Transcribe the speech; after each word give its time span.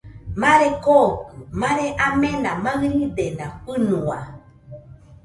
Mare 0.41 0.67
kookɨ 0.83 1.33
mare 1.61 1.85
amena 2.05 2.51
maɨridena 2.63 3.45
fɨnua. 3.61 4.19